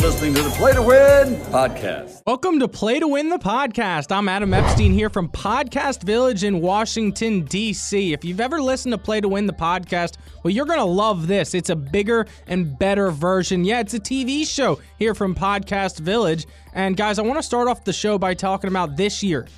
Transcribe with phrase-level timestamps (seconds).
[0.00, 2.22] listening to the Play to Win podcast.
[2.26, 4.10] Welcome to Play to Win the podcast.
[4.10, 8.14] I'm Adam Epstein here from Podcast Village in Washington, D.C.
[8.14, 11.26] If you've ever listened to Play to Win the podcast, well, you're going to love
[11.26, 11.52] this.
[11.52, 13.62] It's a bigger and better version.
[13.62, 16.46] Yeah, it's a TV show here from Podcast Village.
[16.72, 19.48] And guys, I want to start off the show by talking about this year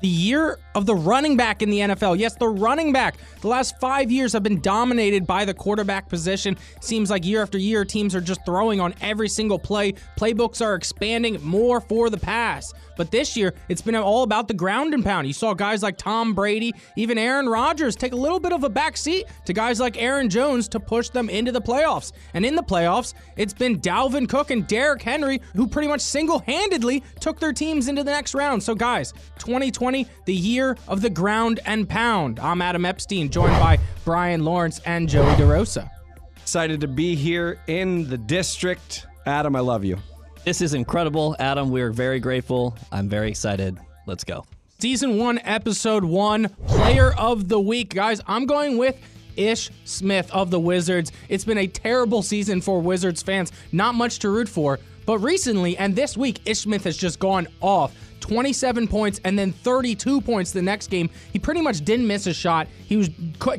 [0.00, 2.18] the year of the running back in the NFL.
[2.18, 3.16] Yes, the running back.
[3.40, 6.56] The last five years have been dominated by the quarterback position.
[6.80, 9.94] Seems like year after year, teams are just throwing on every single play.
[10.18, 12.72] Playbooks are expanding more for the pass.
[13.00, 15.26] But this year, it's been all about the ground and pound.
[15.26, 18.68] You saw guys like Tom Brady, even Aaron Rodgers take a little bit of a
[18.68, 22.12] back seat to guys like Aaron Jones to push them into the playoffs.
[22.34, 26.40] And in the playoffs, it's been Dalvin Cook and Derrick Henry who pretty much single
[26.40, 28.62] handedly took their teams into the next round.
[28.62, 32.38] So, guys, 2020, the year of the ground and pound.
[32.38, 35.88] I'm Adam Epstein, joined by Brian Lawrence and Joey DeRosa.
[36.36, 39.06] Excited to be here in the district.
[39.24, 39.96] Adam, I love you.
[40.44, 41.70] This is incredible, Adam.
[41.70, 42.74] We're very grateful.
[42.90, 43.78] I'm very excited.
[44.06, 44.46] Let's go.
[44.78, 47.94] Season one, episode one, player of the week.
[47.94, 48.96] Guys, I'm going with
[49.36, 51.12] Ish Smith of the Wizards.
[51.28, 53.52] It's been a terrible season for Wizards fans.
[53.72, 54.78] Not much to root for.
[55.04, 57.94] But recently and this week, Ish Smith has just gone off.
[58.20, 61.10] 27 points and then 32 points the next game.
[61.32, 62.68] He pretty much didn't miss a shot.
[62.86, 63.10] He was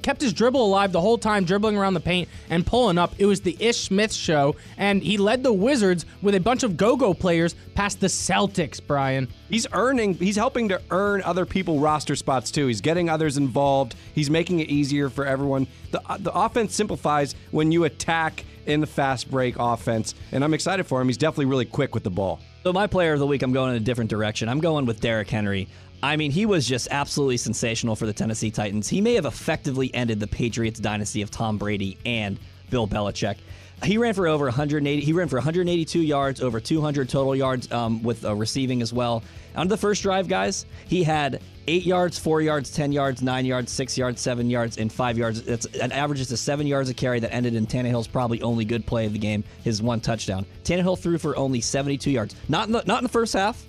[0.01, 3.13] kept his dribble alive the whole time, dribbling around the paint and pulling up.
[3.17, 6.77] It was the Ish Smith show, and he led the Wizards with a bunch of
[6.77, 8.79] go-go players past the Celtics.
[8.85, 10.13] Brian, he's earning.
[10.13, 12.67] He's helping to earn other people roster spots too.
[12.67, 13.95] He's getting others involved.
[14.13, 15.67] He's making it easier for everyone.
[15.91, 20.53] The uh, the offense simplifies when you attack in the fast break offense, and I'm
[20.53, 21.07] excited for him.
[21.07, 22.39] He's definitely really quick with the ball.
[22.63, 24.47] So my player of the week, I'm going in a different direction.
[24.47, 25.67] I'm going with Derrick Henry.
[26.03, 28.87] I mean, he was just absolutely sensational for the Tennessee Titans.
[28.87, 32.37] He may have effectively ended the Patriots dynasty of Tom Brady and
[32.69, 33.37] Bill Belichick.
[33.83, 35.03] He ran for over 180.
[35.03, 39.23] He ran for 182 yards, over 200 total yards um, with uh, receiving as well.
[39.55, 43.71] On the first drive, guys, he had eight yards, four yards, 10 yards, nine yards,
[43.71, 45.41] six yards, seven yards, and five yards.
[45.41, 48.85] That's an average of seven yards a carry that ended in Tannehill's probably only good
[48.85, 50.45] play of the game, his one touchdown.
[50.63, 52.35] Tannehill threw for only 72 yards.
[52.49, 53.65] Not in the, not in the first half,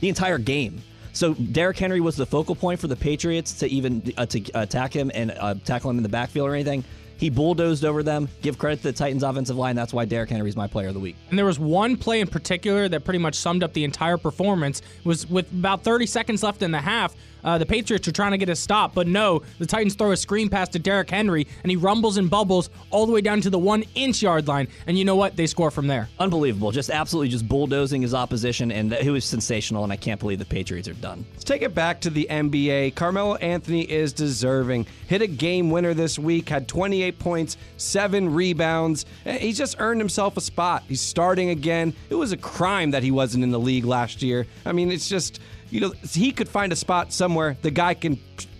[0.00, 0.82] the entire game.
[1.12, 4.92] So Derrick Henry was the focal point for the Patriots to even uh, to attack
[4.92, 6.82] him and uh, tackle him in the backfield or anything.
[7.24, 8.28] He bulldozed over them.
[8.42, 9.76] Give credit to the Titans' offensive line.
[9.76, 11.16] That's why Derrick Henry is my player of the week.
[11.30, 14.80] And there was one play in particular that pretty much summed up the entire performance.
[14.80, 17.14] It was with about 30 seconds left in the half.
[17.44, 20.16] Uh, the Patriots are trying to get a stop, but no, the Titans throw a
[20.16, 23.50] screen pass to Derrick Henry, and he rumbles and bubbles all the way down to
[23.50, 24.68] the one inch yard line.
[24.86, 25.36] And you know what?
[25.36, 26.08] They score from there.
[26.18, 26.70] Unbelievable.
[26.72, 30.44] Just absolutely just bulldozing his opposition, and it was sensational, and I can't believe the
[30.44, 31.24] Patriots are done.
[31.32, 32.94] Let's take it back to the NBA.
[32.94, 34.86] Carmelo Anthony is deserving.
[35.06, 39.04] Hit a game winner this week, had 28 points, seven rebounds.
[39.24, 40.84] He's just earned himself a spot.
[40.88, 41.94] He's starting again.
[42.08, 44.46] It was a crime that he wasn't in the league last year.
[44.64, 45.40] I mean, it's just
[45.74, 47.56] you know, he could find a spot somewhere.
[47.62, 48.16] The guy can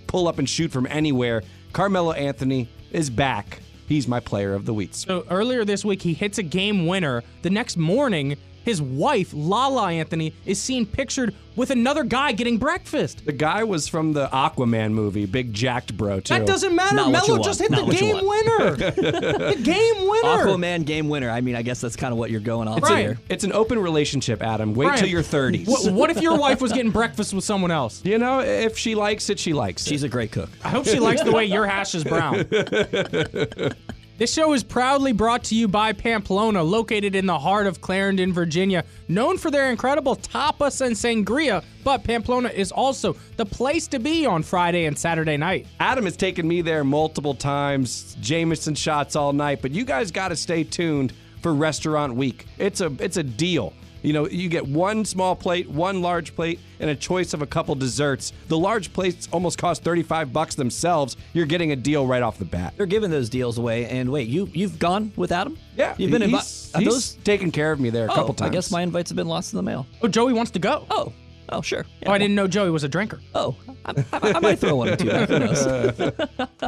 [0.09, 1.45] pull up and shoot from anywhere.
[1.73, 3.61] Carmelo Anthony is back.
[3.87, 4.91] He's my player of the week.
[4.95, 7.23] So earlier this week, he hits a game winner.
[7.43, 13.25] The next morning, his wife, Lala Anthony, is seen pictured with another guy getting breakfast.
[13.25, 16.35] The guy was from the Aquaman movie, big jacked bro, too.
[16.35, 16.97] That doesn't matter.
[16.97, 18.71] Not Melo just hit Not the game winner.
[18.77, 20.45] the game winner.
[20.45, 21.31] Aquaman game winner.
[21.31, 22.99] I mean, I guess that's kind of what you're going on Right.
[22.99, 23.19] here.
[23.29, 24.75] It's an open relationship, Adam.
[24.75, 25.69] Wait Brian, till you're 30s.
[25.69, 28.03] What, what if your wife was getting breakfast with someone else?
[28.05, 29.91] You know, if she likes it, she likes it.
[29.91, 30.51] She's a great cook.
[30.65, 32.47] I hope she likes the way your hash is brown.
[34.17, 38.33] This show is proudly brought to you by Pamplona, located in the heart of Clarendon,
[38.33, 38.85] Virginia.
[39.09, 44.25] Known for their incredible tapas and sangria, but Pamplona is also the place to be
[44.25, 45.67] on Friday and Saturday night.
[45.81, 50.29] Adam has taken me there multiple times, Jameson shots all night, but you guys got
[50.29, 52.47] to stay tuned for Restaurant Week.
[52.57, 53.73] It's a it's a deal.
[54.05, 57.47] You know, you get one small plate, one large plate, and a choice of a
[57.47, 58.35] couple desserts.
[58.49, 61.17] The large plates almost cost 35 bucks themselves.
[61.33, 62.75] You're getting a deal right off the bat.
[62.77, 63.87] They're giving those deals away.
[63.87, 65.59] And wait, you you've gone with Adam?
[65.75, 66.85] Yeah, you've been he's, invited.
[66.85, 68.51] he's those taken care of me there a oh, couple times.
[68.51, 69.87] I guess my invites have been lost in the mail.
[70.03, 70.87] Oh, Joey wants to go.
[70.91, 71.11] Oh,
[71.49, 71.87] oh, sure.
[72.03, 73.21] Yeah, Oh, I didn't know Joey was a drinker.
[73.35, 75.29] Oh, I, I, I might throw one or two back.
[75.29, 75.67] Who knows?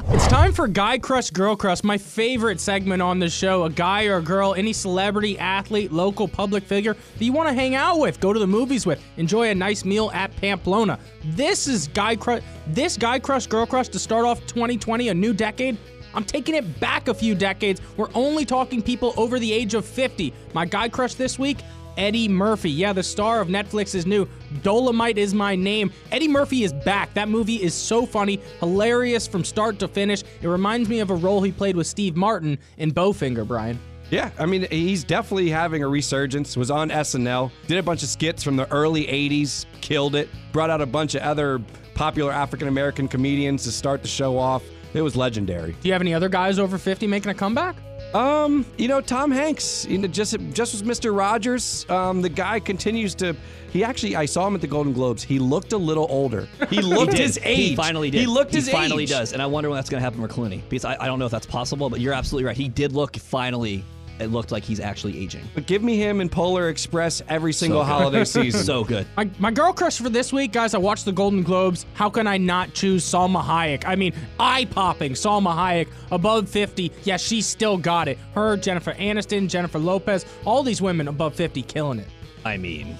[0.08, 3.64] It's time for Guy Crush Girl Crush, my favorite segment on the show.
[3.64, 7.54] A guy or a girl, any celebrity, athlete, local public figure that you want to
[7.54, 10.98] hang out with, go to the movies with, enjoy a nice meal at Pamplona.
[11.24, 12.42] This is Guy Crush.
[12.68, 15.76] This Guy Crush Girl Crush to start off 2020, a new decade.
[16.14, 17.80] I'm taking it back a few decades.
[17.96, 20.32] We're only talking people over the age of 50.
[20.54, 21.58] My Guy Crush this week.
[21.96, 22.70] Eddie Murphy.
[22.70, 24.26] Yeah, the star of Netflix's new
[24.62, 25.90] Dolemite is My Name.
[26.12, 27.12] Eddie Murphy is back.
[27.14, 30.22] That movie is so funny, hilarious from start to finish.
[30.42, 33.78] It reminds me of a role he played with Steve Martin in Bowfinger, Brian.
[34.10, 36.56] Yeah, I mean, he's definitely having a resurgence.
[36.56, 40.70] Was on SNL, did a bunch of skits from the early 80s, killed it, brought
[40.70, 41.60] out a bunch of other
[41.94, 44.62] popular African American comedians to start the show off.
[44.94, 45.72] It was legendary.
[45.72, 47.76] Do you have any other guys over 50 making a comeback?
[48.16, 51.14] Um, you know, Tom Hanks, you know, just just was Mr.
[51.14, 51.84] Rogers.
[51.90, 53.36] Um, the guy continues to.
[53.70, 55.22] He actually, I saw him at the Golden Globes.
[55.22, 56.48] He looked a little older.
[56.70, 57.56] He looked He his age.
[57.70, 58.20] He finally did.
[58.20, 59.10] He looked his He finally age.
[59.10, 61.18] does, and I wonder when that's going to happen for Clooney because I, I don't
[61.18, 62.56] know if that's possible, but you're absolutely right.
[62.56, 63.84] He did look finally.
[64.18, 65.44] It looked like he's actually aging.
[65.54, 67.86] But give me him in Polar Express every single good.
[67.86, 68.62] holiday season.
[68.64, 69.06] So good.
[69.16, 71.84] My, my girl crush for this week, guys, I watched the Golden Globes.
[71.94, 73.84] How can I not choose Salma Hayek?
[73.86, 76.92] I mean, eye popping Salma Hayek above 50.
[77.04, 78.18] Yeah, she still got it.
[78.34, 82.08] Her, Jennifer Aniston, Jennifer Lopez, all these women above 50 killing it.
[82.44, 82.96] I mean,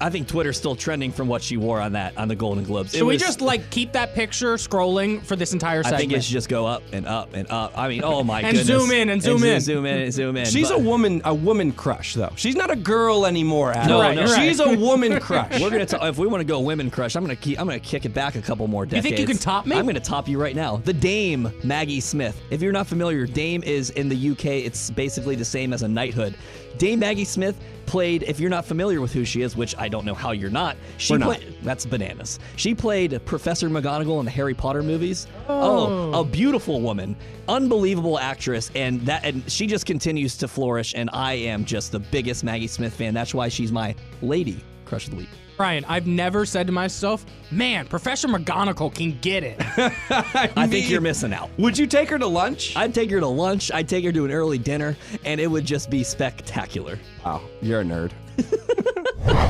[0.00, 2.94] I think Twitter's still trending from what she wore on that on the Golden Globes.
[2.94, 5.94] It Should we just like keep that picture scrolling for this entire session?
[5.94, 7.76] I think it should just go up and up and up.
[7.76, 8.48] I mean, oh my god.
[8.48, 8.80] And goodness.
[8.82, 9.60] zoom in and zoom zo- in.
[9.60, 10.46] Zoom in and zoom in.
[10.46, 12.32] She's But a woman, a woman crush though.
[12.36, 13.72] She's not a girl anymore.
[13.72, 13.88] Adam.
[13.88, 14.24] No, Right, no.
[14.26, 15.60] you're she's a woman crush.
[15.60, 17.14] We're gonna ta- if we want to go women crush.
[17.14, 17.60] I'm gonna keep.
[17.60, 19.06] I'm gonna kick it back a couple more You decades.
[19.06, 19.76] think you can top me?
[19.76, 20.76] I'm gonna top you right now.
[20.78, 22.40] The Dame Maggie Smith.
[22.50, 24.46] If you're not familiar, Dame is in the UK.
[24.64, 26.34] It's basically the same as a knighthood.
[26.80, 28.22] Dame Maggie Smith played.
[28.22, 30.78] If you're not familiar with who she is, which I don't know how you're not,
[30.96, 31.36] she We're not.
[31.36, 31.54] played.
[31.62, 32.38] That's bananas.
[32.56, 35.26] She played Professor McGonagall in the Harry Potter movies.
[35.46, 36.20] Oh, oh.
[36.20, 37.16] a beautiful woman,
[37.50, 40.94] unbelievable actress, and that and she just continues to flourish.
[40.96, 43.12] And I am just the biggest Maggie Smith fan.
[43.12, 45.28] That's why she's my lady crush of the week.
[45.56, 49.56] Brian, I've never said to myself, man, Professor McGonagall can get it.
[50.56, 51.50] I think you're missing out.
[51.58, 52.76] Would you take her to lunch?
[52.76, 53.70] I'd take her to lunch.
[53.72, 56.98] I'd take her to an early dinner, and it would just be spectacular.
[57.24, 58.10] Oh, you're a nerd.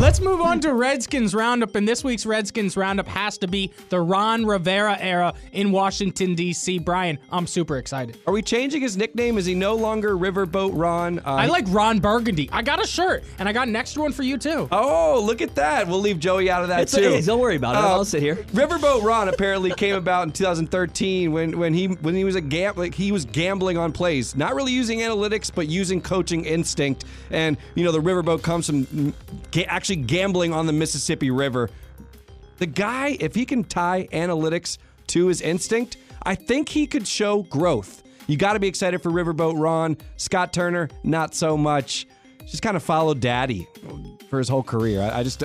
[0.00, 4.00] Let's move on to Redskins Roundup, and this week's Redskins Roundup has to be the
[4.00, 6.78] Ron Rivera era in Washington, D.C.
[6.78, 8.18] Brian, I'm super excited.
[8.26, 9.36] Are we changing his nickname?
[9.36, 11.18] Is he no longer Riverboat Ron?
[11.18, 12.48] Uh, I like Ron Burgundy.
[12.50, 14.68] I got a shirt, and I got an extra one for you, too.
[14.72, 15.86] Oh, look at that.
[15.86, 17.04] We'll leave Joey out of that It's too.
[17.04, 17.78] okay, don't worry about it.
[17.78, 18.36] I'll sit here.
[18.54, 22.74] Riverboat Ron apparently came about in 2013 when when he when he was a gam-
[22.76, 27.04] like he was gambling on plays, not really using analytics but using coaching instinct.
[27.30, 29.12] And you know the riverboat comes from
[29.50, 31.68] ga- actually gambling on the Mississippi River.
[32.58, 34.78] The guy, if he can tie analytics
[35.08, 38.04] to his instinct, I think he could show growth.
[38.28, 39.96] You got to be excited for Riverboat Ron.
[40.16, 42.06] Scott Turner, not so much.
[42.46, 43.66] Just kind of followed Daddy
[44.28, 45.02] for his whole career.
[45.02, 45.42] I, I just,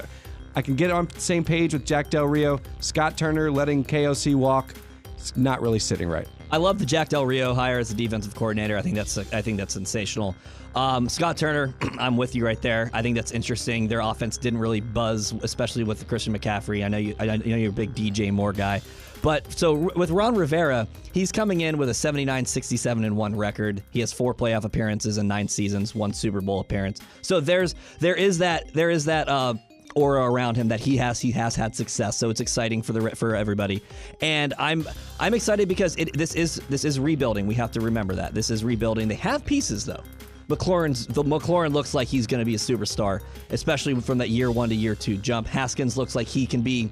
[0.56, 2.59] I can get on the same page with Jack Del Rio.
[2.81, 4.75] Scott Turner letting KOC walk.
[5.18, 6.27] It's not really sitting right.
[6.51, 8.77] I love the Jack Del Rio hire as a defensive coordinator.
[8.77, 10.36] I think that's I think that's sensational.
[10.75, 12.89] Um, Scott Turner, I'm with you right there.
[12.94, 13.88] I think that's interesting.
[13.88, 16.83] Their offense didn't really buzz, especially with Christian McCaffrey.
[16.83, 17.16] I know you.
[17.18, 18.81] I know you're a big DJ Moore guy,
[19.22, 23.81] but so with Ron Rivera, he's coming in with a 79, 67 and one record.
[23.92, 27.00] He has four playoff appearances in nine seasons, one Super Bowl appearance.
[27.22, 29.27] So there's there is that there is that.
[29.27, 29.56] Uh,
[29.98, 33.16] aura around him that he has he has had success so it's exciting for the
[33.16, 33.81] for everybody
[34.19, 34.86] and i'm
[35.22, 38.50] i'm excited because it, this is this is rebuilding we have to remember that this
[38.50, 40.04] is rebuilding they have pieces though
[40.47, 44.51] McLaurin's the McLaurin looks like he's going to be a superstar especially from that year
[44.51, 46.92] 1 to year 2 jump Haskins looks like he can be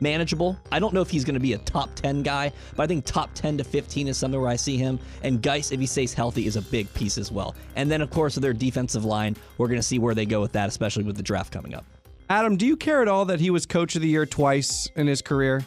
[0.00, 0.58] manageable.
[0.72, 3.04] I don't know if he's going to be a top 10 guy, but I think
[3.04, 4.98] top 10 to 15 is somewhere where I see him.
[5.22, 7.54] And Guice, if he stays healthy, is a big piece as well.
[7.76, 10.52] And then, of course, their defensive line, we're going to see where they go with
[10.52, 11.84] that, especially with the draft coming up.
[12.28, 15.06] Adam, do you care at all that he was coach of the year twice in
[15.06, 15.64] his career?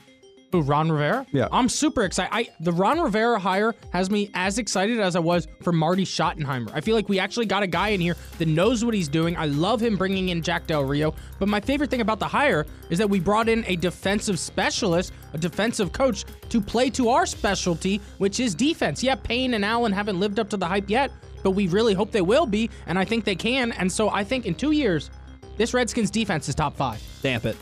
[0.54, 1.26] Who, Ron Rivera?
[1.32, 1.48] Yeah.
[1.52, 2.30] I'm super excited.
[2.32, 6.70] I the Ron Rivera hire has me as excited as I was for Marty Schottenheimer.
[6.76, 9.36] I feel like we actually got a guy in here that knows what he's doing.
[9.36, 11.16] I love him bringing in Jack Del Rio.
[11.40, 15.12] But my favorite thing about the hire is that we brought in a defensive specialist,
[15.34, 19.02] a defensive coach, to play to our specialty, which is defense.
[19.02, 22.12] Yeah, Payne and Allen haven't lived up to the hype yet, but we really hope
[22.12, 23.72] they will be, and I think they can.
[23.72, 25.10] And so I think in two years,
[25.58, 27.02] this Redskins defense is top five.
[27.18, 27.58] Stamp it.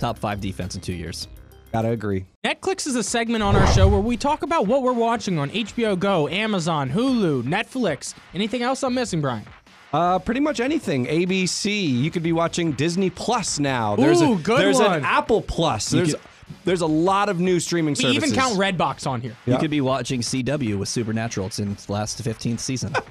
[0.00, 1.28] Top five defense in two years.
[1.72, 2.26] Gotta agree.
[2.44, 5.48] Netflix is a segment on our show where we talk about what we're watching on
[5.50, 8.12] HBO Go, Amazon, Hulu, Netflix.
[8.34, 9.44] Anything else I'm missing, Brian?
[9.92, 11.06] Uh, pretty much anything.
[11.06, 11.88] ABC.
[12.02, 13.96] You could be watching Disney Plus now.
[13.96, 14.98] There's Ooh, a, good There's one.
[14.98, 15.90] an Apple Plus.
[15.90, 16.20] There's could-
[16.64, 18.24] there's a lot of new streaming We services.
[18.24, 19.36] even count Redbox on here.
[19.46, 21.46] You could be watching CW with Supernatural.
[21.46, 22.94] It's in its last 15th season.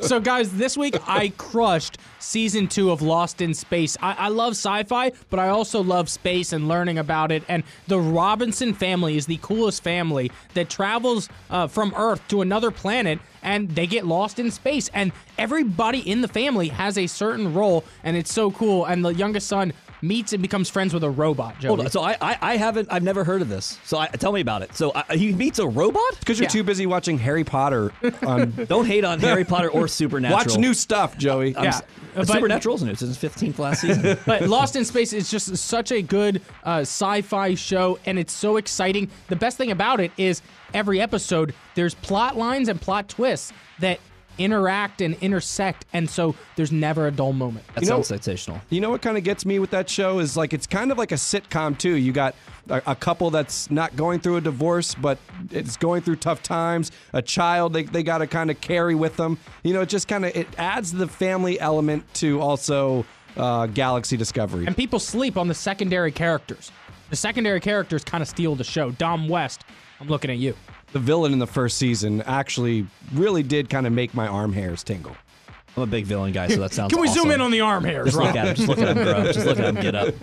[0.00, 3.96] So, guys, this week I crushed season two of Lost in Space.
[4.00, 7.42] I, I love sci fi, but I also love space and learning about it.
[7.48, 12.70] And the Robinson family is the coolest family that travels uh, from Earth to another
[12.70, 14.90] planet and they get lost in space.
[14.94, 18.86] And everybody in the family has a certain role, and it's so cool.
[18.86, 19.72] And the youngest son,
[20.06, 21.58] meets and becomes friends with a robot.
[21.58, 21.68] Joey.
[21.68, 21.90] Hold on.
[21.90, 23.78] So I, I, I haven't, I've never heard of this.
[23.84, 24.74] So I, tell me about it.
[24.76, 26.02] So I, he meets a robot.
[26.20, 26.50] Because you're Yeah.
[26.50, 27.92] too busy watching Harry Potter
[28.24, 28.50] on.
[28.68, 30.38] Don't hate on Harry Potter or Supernatural.
[30.38, 31.52] Watch new stuff, Joey.
[31.52, 31.80] Yeah.
[32.14, 32.90] But- Supernatural's new.
[32.92, 34.18] It's his 15th last season.
[34.26, 38.56] but Lost in Space is just such a good uh, sci-fi show, and it's so
[38.56, 39.10] exciting.
[39.28, 40.42] The best thing about it is
[40.72, 43.98] every episode there's plot lines and plot twists that
[44.38, 47.66] interact and intersect, and so there's never a dull moment.
[47.74, 48.60] That You know- sounds sensational.
[48.70, 50.98] You know what kind of gets me with that show is like it's kind of
[50.98, 51.94] like a sitcom too.
[51.96, 52.34] You got
[52.68, 55.18] a, a couple that's not going through a divorce, but
[55.50, 56.90] it's going through tough times.
[57.12, 59.38] A child they, they got to kind of carry with them.
[59.62, 63.04] You know, it just kind of it adds the family element to also
[63.36, 64.66] uh, Galaxy Discovery.
[64.66, 66.70] And people sleep on the secondary characters.
[67.10, 68.90] The secondary characters kind of steal the show.
[68.92, 69.62] Dom West,
[70.00, 70.54] I'm looking at you.
[70.94, 74.84] The villain in the first season actually really did kind of make my arm hairs
[74.84, 75.16] tingle.
[75.76, 77.82] I'm a big villain guy, so that sounds Can we zoom in on the arm
[77.82, 78.54] hairs, Just look at him.
[78.54, 79.32] Just look at him, bro.
[79.32, 80.14] Just look at him get up.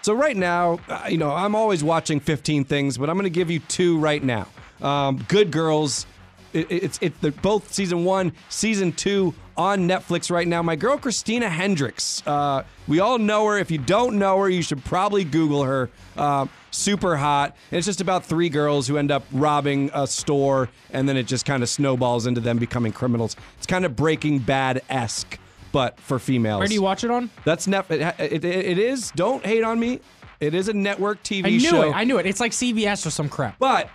[0.00, 3.30] So right now, uh, you know, I'm always watching 15 things, but I'm going to
[3.30, 4.46] give you two right now.
[4.80, 6.06] Um, Good Girls.
[6.54, 10.62] It, it's it, they're both season one, season two on Netflix right now.
[10.62, 12.22] My girl Christina Hendricks.
[12.26, 13.58] Uh, we all know her.
[13.58, 15.90] If you don't know her, you should probably Google her.
[16.16, 17.56] Um, super hot.
[17.70, 21.24] And it's just about three girls who end up robbing a store, and then it
[21.26, 23.36] just kind of snowballs into them becoming criminals.
[23.56, 25.38] It's kind of Breaking Bad esque,
[25.72, 26.58] but for females.
[26.60, 27.30] Where do you watch it on?
[27.44, 27.86] That's net.
[27.90, 29.10] It, it, it is.
[29.12, 30.00] Don't hate on me.
[30.40, 31.46] It is a network TV show.
[31.46, 31.82] I knew show.
[31.82, 31.96] it.
[31.96, 32.26] I knew it.
[32.26, 33.58] It's like CBS or some crap.
[33.58, 33.88] but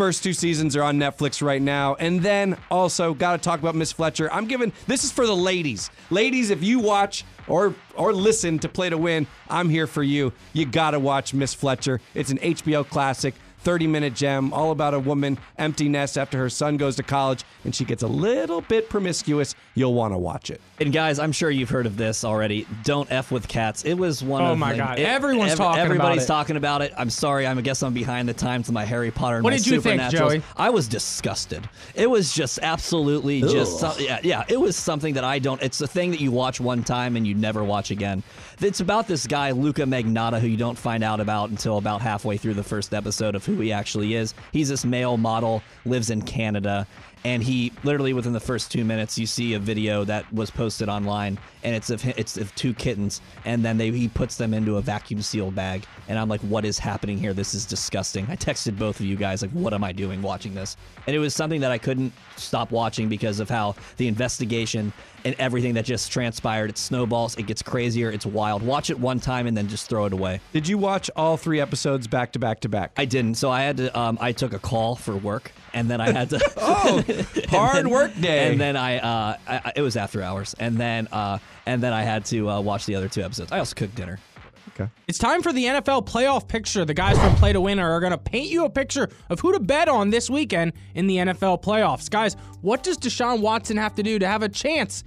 [0.00, 3.74] first two seasons are on Netflix right now, and then also got to talk about
[3.74, 4.32] Miss Fletcher.
[4.32, 5.90] I'm giving this is for the ladies.
[6.08, 10.32] Ladies, if you watch or or listen to Play to Win, I'm here for you.
[10.54, 12.00] You got to watch Miss Fletcher.
[12.14, 13.34] It's an HBO classic.
[13.62, 17.44] 30 minute gem, all about a woman, empty nest after her son goes to college
[17.64, 19.54] and she gets a little bit promiscuous.
[19.74, 20.60] You'll want to watch it.
[20.80, 22.66] And guys, I'm sure you've heard of this already.
[22.84, 23.84] Don't f with cats.
[23.84, 24.98] It was one Oh of my the- God.
[24.98, 25.80] it- Everyone's talking about it.
[25.84, 26.26] Everybody's it.
[26.26, 26.92] talking about it.
[26.96, 27.46] I'm sorry.
[27.46, 29.36] I'm, I guess I'm behind the times with my Harry Potter.
[29.36, 30.42] And What my did you think, Joey?
[30.56, 31.68] I was disgusted.
[31.94, 34.44] It was just absolutely just so- yeah, yeah.
[34.48, 35.60] It was something that I don't.
[35.62, 38.22] It's a thing that you watch one time and you never watch again.
[38.60, 42.36] It's about this guy Luka Magnotta who you don't find out about until about halfway
[42.36, 44.34] through the first episode of who he actually is.
[44.52, 46.86] He's this male model, lives in Canada.
[47.24, 50.88] And he literally within the first two minutes, you see a video that was posted
[50.88, 54.76] online, and it's of it's of two kittens, and then they he puts them into
[54.76, 57.34] a vacuum seal bag, and I'm like, what is happening here?
[57.34, 58.26] This is disgusting.
[58.30, 60.76] I texted both of you guys like, what am I doing watching this?
[61.06, 64.92] And it was something that I couldn't stop watching because of how the investigation
[65.24, 66.70] and everything that just transpired.
[66.70, 68.62] It snowballs, it gets crazier, it's wild.
[68.62, 70.40] Watch it one time and then just throw it away.
[70.52, 72.92] Did you watch all three episodes back to back to back?
[72.96, 73.98] I didn't, so I had to.
[73.98, 76.40] Um, I took a call for work, and then I had to.
[76.62, 77.02] Oh,
[77.48, 78.50] hard then- work day.
[78.50, 81.92] And then I, uh, I, I- it was after hours, and then, uh, and then
[81.92, 83.52] I had to uh, watch the other two episodes.
[83.52, 84.18] I also cooked dinner.
[84.74, 84.88] Okay.
[85.08, 86.84] It's time for the NFL playoff picture.
[86.84, 89.52] The guys from Play to Win are going to paint you a picture of who
[89.52, 92.08] to bet on this weekend in the NFL playoffs.
[92.08, 95.04] Guys, what does Deshaun Watson have to do to have a chance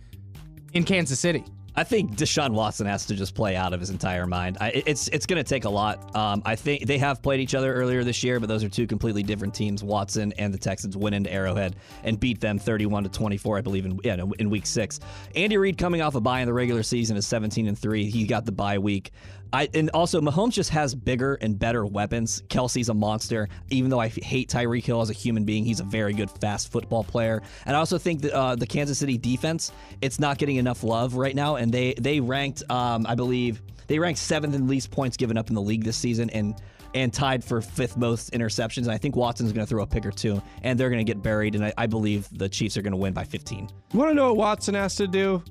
[0.74, 1.44] in Kansas City?
[1.76, 4.58] I think Deshaun Watson has to just play out of his entire mind.
[4.62, 6.16] I, it's it's going to take a lot.
[6.16, 8.86] Um, I think they have played each other earlier this year, but those are two
[8.86, 9.84] completely different teams.
[9.84, 13.86] Watson and the Texans went into Arrowhead and beat them 31 to 24, I believe,
[13.86, 15.00] in yeah, in week six.
[15.36, 18.10] Andy Reid coming off a bye in the regular season is 17 and three.
[18.10, 19.12] He got the bye week.
[19.54, 22.42] I, and also Mahomes just has bigger and better weapons.
[22.50, 23.48] Kelce's a monster.
[23.70, 26.72] Even though I hate Tyreek Hill as a human being, he's a very good fast
[26.72, 27.42] football player.
[27.68, 31.16] And I also think that uh, the Kansas City defense, it's not getting enough love
[31.16, 31.58] right now.
[31.58, 35.50] And they they ranked, um, I believe, they ranked seventh in least points given up
[35.50, 36.56] in the league this season, and
[36.96, 38.84] and tied for fifth most interceptions.
[38.84, 41.10] And I think Watson's going to throw a pick or two, and they're going to
[41.10, 41.56] get buried.
[41.56, 43.70] And I, I believe the Chiefs are going to win by 15.
[43.94, 45.44] You want to know what Watson has to do?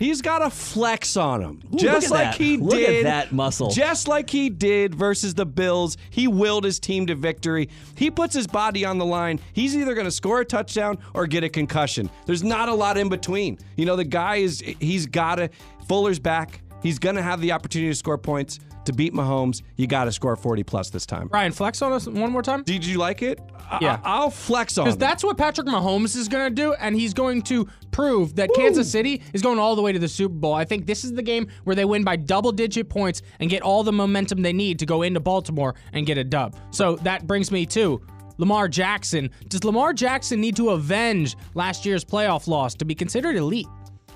[0.00, 2.42] He's got a flex on him, Ooh, just look at like that.
[2.44, 3.06] he Look at did.
[3.06, 3.70] that muscle.
[3.70, 5.96] just like he did versus the Bills.
[6.08, 7.68] He willed his team to victory.
[7.96, 9.38] He puts his body on the line.
[9.52, 12.08] He's either going to score a touchdown or get a concussion.
[12.26, 13.58] There's not a lot in between.
[13.76, 15.50] You know, the guy is he's got to.
[15.86, 16.62] Fuller's back.
[16.82, 19.62] He's going to have the opportunity to score points to beat Mahomes.
[19.76, 21.28] You got to score 40 plus this time.
[21.32, 22.62] Ryan, flex on us one more time?
[22.62, 23.40] Did you like it?
[23.80, 24.00] Yeah.
[24.02, 24.84] I, will flex on.
[24.84, 28.50] Because that's what Patrick Mahomes is going to do, and he's going to prove that
[28.54, 30.54] Kansas City is going all the way to the Super Bowl.
[30.54, 33.62] I think this is the game where they win by double digit points and get
[33.62, 36.56] all the momentum they need to go into Baltimore and get a dub.
[36.70, 38.00] So that brings me to
[38.38, 39.30] Lamar Jackson.
[39.48, 43.66] Does Lamar Jackson need to avenge last year's playoff loss to be considered elite?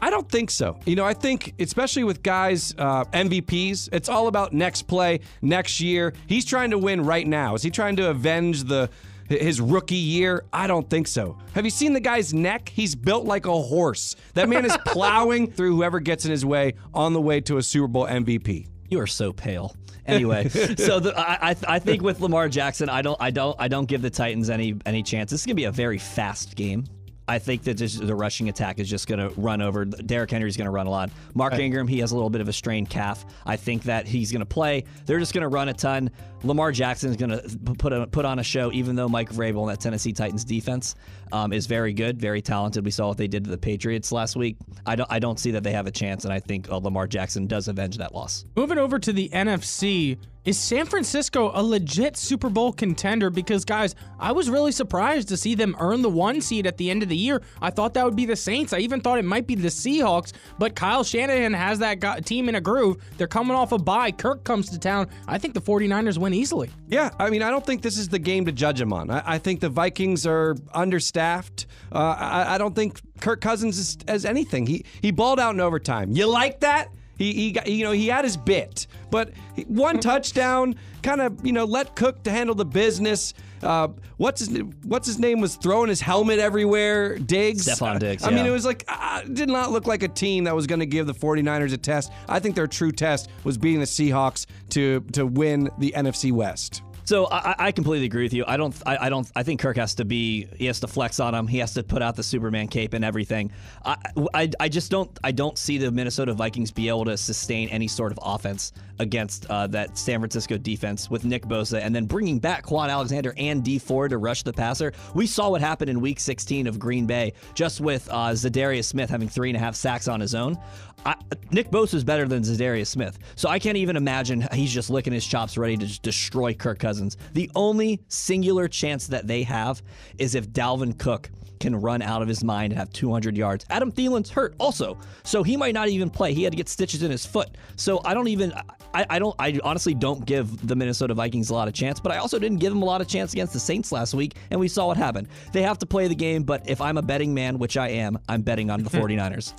[0.05, 0.79] I don't think so.
[0.85, 5.81] You know, I think especially with guys uh, MVPs, it's all about next play, next
[5.81, 6.13] year.
[6.27, 7.55] He's trying to win right now.
[7.55, 8.91] Is he trying to avenge the
[9.31, 10.45] his rookie year?
[10.53, 11.39] I don't think so.
[11.55, 12.69] Have you seen the guy's neck?
[12.69, 14.15] He's built like a horse.
[14.35, 17.63] That man is plowing through whoever gets in his way on the way to a
[17.63, 18.67] Super Bowl MVP.
[18.91, 19.75] You are so pale.
[20.07, 23.69] Anyway, so the, I, I I think with Lamar Jackson, I don't I don't I
[23.69, 25.31] don't give the Titans any any chance.
[25.31, 26.85] This is gonna be a very fast game.
[27.27, 29.85] I think that just the rushing attack is just going to run over.
[29.85, 31.11] Derrick Henry's going to run a lot.
[31.35, 33.25] Mark Ingram, he has a little bit of a strained calf.
[33.47, 34.85] I think that he's going to play.
[35.07, 36.11] They're just going to run a ton.
[36.43, 39.63] Lamar Jackson is going to put a, put on a show, even though Mike Vrabel
[39.63, 40.95] and that Tennessee Titans defense
[41.33, 42.85] um, is very good, very talented.
[42.85, 44.57] We saw what they did to the Patriots last week.
[44.85, 47.07] I don't I don't see that they have a chance, and I think uh, Lamar
[47.07, 48.45] Jackson does avenge that loss.
[48.57, 53.31] Moving over to the NFC, is San Francisco a legit Super Bowl contender?
[53.31, 56.91] Because, guys, I was really surprised to see them earn the one seed at the
[56.91, 57.43] end of the year.
[57.63, 58.73] I thought that would be the Saints.
[58.73, 62.57] I even thought it might be the Seahawks, but Kyle Shanahan has that team in
[62.57, 63.03] a groove.
[63.17, 64.11] They're coming off a bye.
[64.11, 65.09] Kirk comes to town.
[65.27, 66.71] I think the 49ers win easily.
[66.89, 69.11] Yeah, I mean, I don't think this is the game to judge them on.
[69.11, 71.67] I, I think the Vikings are understaffed.
[71.91, 74.67] Uh, I, I, don't think Kirk Cousins is, as anything.
[74.67, 76.13] He he balled out in overtime.
[76.13, 76.89] You like that?
[77.17, 79.33] He, he got, you know he had his bit, but
[79.67, 83.35] one touchdown, kind of you know let Cook to handle the business.
[83.63, 87.19] Uh, what's his what's his name was throwing his helmet everywhere.
[87.19, 88.25] Diggs, Stefon Diggs.
[88.25, 88.37] I yeah.
[88.37, 90.87] mean, it was like uh, did not look like a team that was going to
[90.87, 92.13] give the 49ers a test.
[92.29, 96.83] I think their true test was beating the Seahawks to to win the NFC West.
[97.05, 98.45] So I, I, completely agree with you.
[98.47, 98.75] I don't.
[98.87, 99.31] I, I, don't.
[99.37, 100.49] I think Kirk has to be.
[100.57, 101.47] He has to flex on him.
[101.47, 103.53] He has to put out the Superman cape and everything.
[103.85, 103.97] I,
[104.33, 105.11] I, I just don't.
[105.23, 109.47] I don't see the Minnesota Vikings be able to sustain any sort of offense against
[109.47, 113.63] uh, that San Francisco defense with Nick Bosa, and then bringing back Kwon Alexander and
[113.65, 114.93] Dee Ford to rush the passer.
[115.15, 119.11] We saw what happened in Week 16 of Green Bay, just with uh, Za'Darius Smith
[119.11, 120.59] having three and a half sacks on his own.
[121.07, 121.15] I,
[121.51, 125.13] Nick Bosa is better than Za'Darius Smith, so I can't even imagine he's just licking
[125.13, 127.17] his chops, ready to just destroy Kirk Cousins.
[127.33, 129.83] The only singular chance that they have
[130.19, 131.31] is if Dalvin Cook
[131.65, 133.65] can run out of his mind and have 200 yards.
[133.71, 136.35] Adam Thielen's hurt also, so he might not even play.
[136.35, 137.57] He had to get stitches in his foot.
[137.77, 138.53] So I don't even,
[138.95, 142.13] I, I don't, I honestly don't give the Minnesota Vikings a lot of chance, but
[142.13, 144.61] I also didn't give them a lot of chance against the Saints last week, and
[144.61, 145.29] we saw what happened.
[145.53, 148.19] They have to play the game, but if I'm a betting man, which I am,
[148.29, 149.53] I'm betting on the 49ers.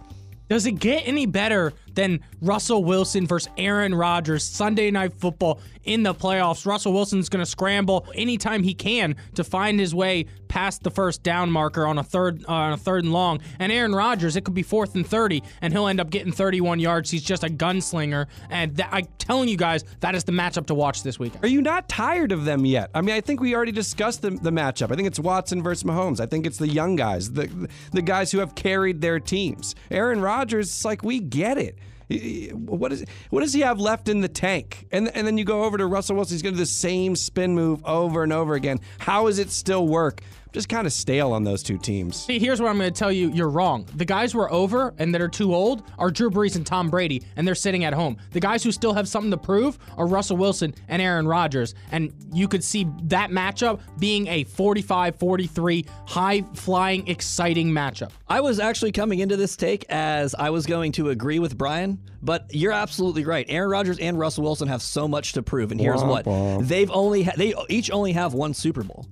[0.47, 6.03] Does it get any better than Russell Wilson versus Aaron Rodgers Sunday night football in
[6.03, 6.65] the playoffs?
[6.65, 11.23] Russell Wilson's going to scramble anytime he can to find his way past the first
[11.23, 13.39] down marker on a third uh, on a third and long.
[13.59, 16.79] And Aaron Rodgers, it could be fourth and 30 and he'll end up getting 31
[16.79, 17.11] yards.
[17.11, 21.03] He's just a gunslinger and I'm telling you guys that is the matchup to watch
[21.03, 21.43] this weekend.
[21.43, 22.89] Are you not tired of them yet?
[22.93, 24.91] I mean, I think we already discussed the, the matchup.
[24.91, 26.19] I think it's Watson versus Mahomes.
[26.19, 29.75] I think it's the young guys, the the guys who have carried their teams.
[29.91, 31.77] Aaron Rodgers, it's like we get it.
[32.07, 34.87] What is what does he have left in the tank?
[34.91, 36.35] And and then you go over to Russell Wilson.
[36.35, 38.79] He's going to do the same spin move over and over again.
[38.99, 40.21] How does it still work?
[40.55, 42.15] Just kind of stale on those two teams.
[42.25, 43.85] See, here's what I'm going to tell you you're wrong.
[43.95, 46.89] The guys who are over and that are too old are Drew Brees and Tom
[46.89, 48.15] Brady, and they're sitting at home.
[48.31, 51.75] The guys who still have something to prove are Russell Wilson and Aaron Rodgers.
[51.91, 58.11] And you could see that matchup being a 45 43 high flying, exciting matchup.
[58.29, 61.99] I was actually coming into this take as I was going to agree with Brian,
[62.21, 63.45] but you're absolutely right.
[63.49, 66.23] Aaron Rodgers and Russell Wilson have so much to prove, and here's what
[66.65, 69.05] they've only ha- they each only have one Super Bowl.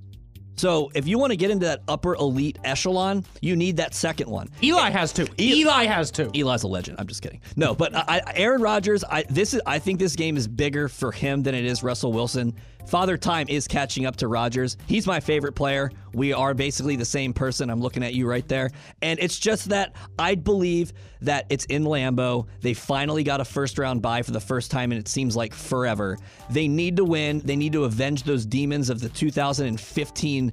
[0.55, 4.29] So if you want to get into that upper elite echelon, you need that second
[4.29, 4.49] one.
[4.61, 5.27] Eli has two.
[5.39, 6.29] Eli has two.
[6.33, 6.97] Eli's a legend.
[6.99, 7.41] I'm just kidding.
[7.55, 11.11] No, but I, Aaron Rodgers, I this is I think this game is bigger for
[11.11, 12.53] him than it is Russell Wilson.
[12.86, 14.78] Father Time is catching up to Rodgers.
[14.86, 15.91] He's my favorite player.
[16.13, 17.69] We are basically the same person.
[17.69, 18.69] I'm looking at you right there.
[19.02, 22.48] And it's just that I believe that it's in Lambeau.
[22.62, 25.54] They finally got a first round bye for the first time, and it seems like
[25.54, 26.17] forever.
[26.50, 27.39] They need to win.
[27.39, 30.52] They need to avenge those demons of the 2015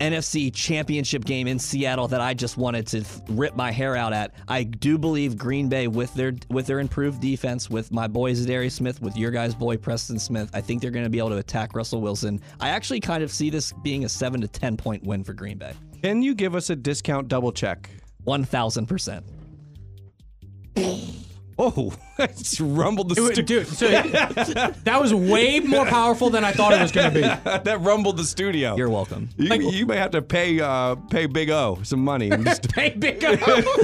[0.00, 4.34] NFC championship game in Seattle that I just wanted to rip my hair out at.
[4.48, 8.72] I do believe Green Bay with their with their improved defense, with my boy Za'Darius
[8.72, 11.36] Smith, with your guy's boy Preston Smith, I think they're going to be able to
[11.38, 12.40] attack Russell Wilson.
[12.60, 15.58] I actually kind of see this being a seven to ten point win for Green
[15.58, 15.74] Bay.
[16.02, 17.90] Can you give us a discount double check?
[18.24, 19.24] One thousand percent.
[21.62, 23.42] Oh, it's rumbled the studio.
[23.42, 23.86] Dude, so
[24.84, 27.20] that was way more powerful than I thought it was going to be.
[27.64, 28.76] that rumbled the studio.
[28.76, 29.28] You're welcome.
[29.36, 32.30] You, you may have to pay uh, pay Big O some money.
[32.30, 33.36] And just, pay Big O.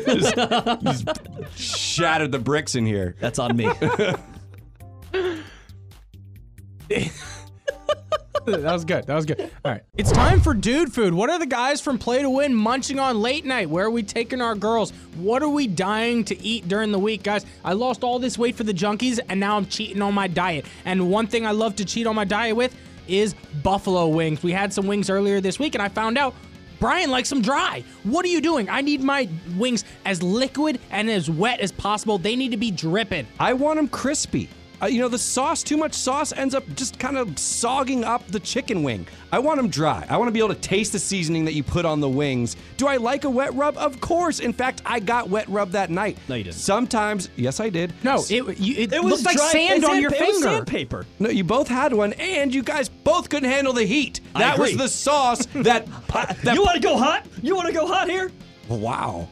[0.07, 0.37] just,
[0.83, 1.19] just
[1.59, 3.15] shattered the bricks in here.
[3.21, 3.69] That's on me.
[8.63, 9.05] that was good.
[9.07, 9.41] That was good.
[9.65, 9.83] All right.
[9.97, 11.13] It's time for Dude Food.
[11.13, 13.69] What are the guys from Play to Win munching on late night?
[13.69, 14.93] Where are we taking our girls?
[15.17, 17.25] What are we dying to eat during the week?
[17.25, 20.29] Guys, I lost all this weight for the junkies and now I'm cheating on my
[20.29, 20.65] diet.
[20.85, 22.73] And one thing I love to cheat on my diet with
[23.09, 24.45] is buffalo wings.
[24.45, 26.33] We had some wings earlier this week and I found out
[26.79, 27.83] Brian likes them dry.
[28.05, 28.69] What are you doing?
[28.69, 32.19] I need my wings as liquid and as wet as possible.
[32.19, 33.27] They need to be dripping.
[33.41, 34.49] I want them crispy.
[34.83, 38.27] Uh, you know, the sauce, too much sauce ends up just kind of sogging up
[38.29, 39.07] the chicken wing.
[39.33, 40.05] I want them dry.
[40.09, 42.57] I want to be able to taste the seasoning that you put on the wings.
[42.77, 43.77] Do I like a wet rub?
[43.79, 44.41] Of course.
[44.41, 46.19] In fact, I got wet rub that night.
[46.29, 46.57] No, you didn't.
[46.57, 47.95] Sometimes, yes, I did.
[48.03, 50.49] No, it, you, it, It was like dry- sand on your it was finger.
[50.57, 51.07] sandpaper.
[51.19, 54.21] No, you both had one, and you guys both couldn't handle the heat.
[54.35, 55.87] I That was the sauce that.
[56.13, 57.27] that you want to go hot?
[57.43, 58.31] You want to go hot here?
[58.69, 59.29] wow.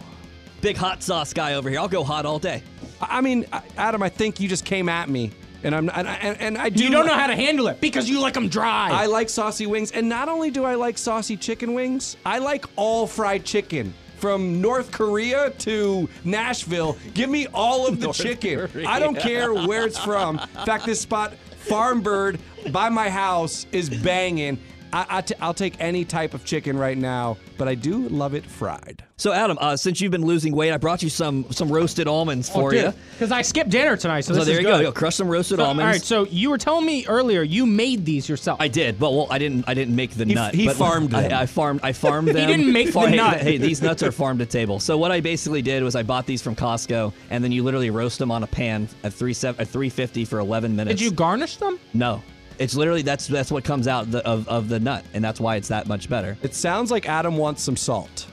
[0.60, 1.78] Big hot sauce guy over here.
[1.78, 2.62] I'll go hot all day.
[3.08, 5.30] I mean, Adam, I think you just came at me,
[5.62, 6.84] and I'm and, and, and I do.
[6.84, 8.90] You don't know how to handle it because you like them dry.
[8.92, 12.64] I like saucy wings, and not only do I like saucy chicken wings, I like
[12.76, 13.94] all fried chicken.
[14.18, 18.70] From North Korea to Nashville, give me all of the chicken.
[18.86, 20.38] I don't care where it's from.
[20.38, 22.38] In fact, this spot, Farm Bird,
[22.72, 24.58] by my house, is banging.
[24.94, 28.34] I, I t- I'll take any type of chicken right now, but I do love
[28.34, 29.02] it fried.
[29.16, 32.48] So Adam, uh, since you've been losing weight, I brought you some some roasted almonds
[32.48, 32.92] for you.
[33.12, 34.78] Because I skipped dinner tonight, so, So this there is you good.
[34.78, 34.82] go.
[34.82, 35.80] Yo, Crush some roasted So, almonds.
[35.84, 38.60] All right, so you were telling me earlier you made these yourself.
[38.60, 39.68] I did, but well, I didn't.
[39.68, 40.54] I didn't make the nut.
[40.54, 41.32] he but farmed them.
[41.32, 41.80] I, I farmed.
[41.82, 42.46] I farmed them.
[42.48, 43.40] didn't make the Far- hey, nut.
[43.40, 44.78] Hey, these nuts are farm to table.
[44.80, 47.90] So what I basically did was I bought these from Costco, and then you literally
[47.90, 50.98] roast them on a pan at three seven at three fifty for eleven minutes.
[51.00, 51.78] Did you garnish them?
[51.94, 52.22] No,
[52.58, 55.56] it's literally that's that's what comes out the, of of the nut, and that's why
[55.56, 56.36] it's that much better.
[56.42, 58.26] It sounds like Adam wants some salt.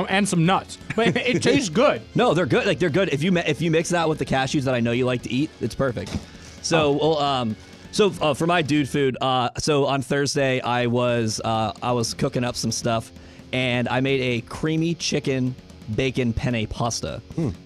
[0.00, 2.00] Oh, and some nuts, but it tastes good.
[2.14, 2.66] No, they're good.
[2.66, 3.08] Like they're good.
[3.08, 5.32] If you if you mix that with the cashews that I know you like to
[5.32, 6.16] eat, it's perfect.
[6.62, 7.56] So, well, um,
[7.90, 12.14] so uh, for my dude food, uh, so on Thursday I was uh, I was
[12.14, 13.10] cooking up some stuff,
[13.52, 15.56] and I made a creamy chicken
[15.94, 17.20] bacon penne pasta.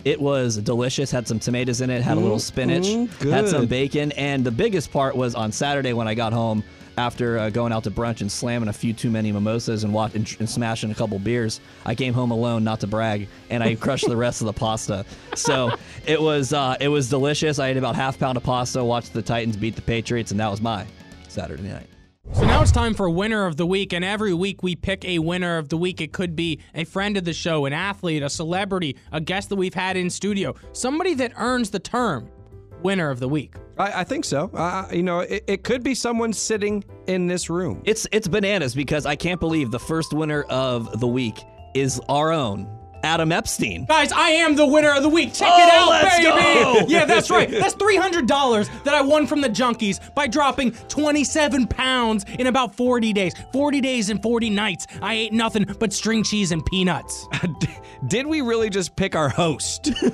[0.04, 1.10] It was delicious.
[1.10, 2.02] Had some tomatoes in it.
[2.02, 2.86] Had a little spinach.
[3.20, 6.62] had some bacon, and the biggest part was on Saturday when I got home.
[6.98, 10.14] After uh, going out to brunch and slamming a few too many mimosas and, watch,
[10.14, 13.76] and, and smashing a couple beers, I came home alone, not to brag, and I
[13.76, 15.06] crushed the rest of the pasta.
[15.34, 15.70] So
[16.06, 17.58] it was uh, it was delicious.
[17.58, 20.50] I ate about half pound of pasta, watched the Titans beat the Patriots, and that
[20.50, 20.84] was my
[21.28, 21.86] Saturday night.
[22.34, 25.18] So now it's time for winner of the week, and every week we pick a
[25.18, 26.00] winner of the week.
[26.00, 29.56] It could be a friend of the show, an athlete, a celebrity, a guest that
[29.56, 32.30] we've had in studio, somebody that earns the term
[32.82, 33.54] winner of the week.
[33.76, 34.50] I, I think so.
[34.54, 37.82] Uh, you know, it, it could be someone sitting in this room.
[37.84, 41.42] It's it's bananas because I can't believe the first winner of the week
[41.74, 42.66] is our own
[43.02, 43.84] Adam Epstein.
[43.86, 45.34] Guys, I am the winner of the week.
[45.34, 46.24] Check Oh, it out, let's baby.
[46.30, 46.86] go.
[46.92, 47.50] Yeah, that's right.
[47.50, 53.12] That's $300 that I won from the junkies by dropping 27 pounds in about 40
[53.12, 53.32] days.
[53.52, 54.86] 40 days and 40 nights.
[55.00, 57.26] I ate nothing but string cheese and peanuts.
[58.08, 60.10] Did we really just pick our host for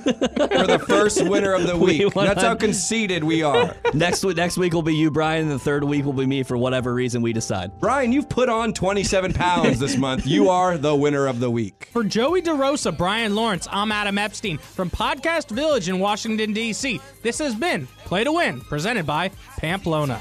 [0.67, 2.15] the first winner of the week?
[2.15, 3.75] won That's how conceited we are.
[3.95, 6.43] next week next week will be you, Brian, and the third week will be me
[6.43, 7.79] for whatever reason we decide.
[7.81, 10.27] Brian, you've put on 27 pounds this month.
[10.27, 11.89] You are the winner of the week.
[11.93, 17.01] For Joey DeRosa, Brian Lawrence, I'm Adam Epstein from Podcast Village in Washington, D.C.
[17.23, 20.21] This has been Play to Win, presented by Pamplona.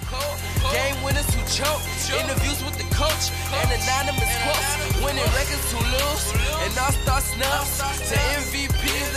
[0.73, 1.81] Game winners who choke,
[2.19, 5.05] interviews with the coach, and anonymous quotes.
[5.05, 6.33] Winning records lose,
[6.65, 7.77] and all star snubs
[8.09, 9.13] to MVPs